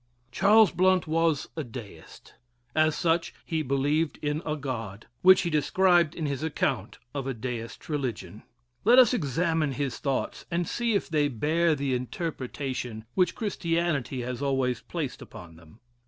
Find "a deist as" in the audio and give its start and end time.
1.55-2.95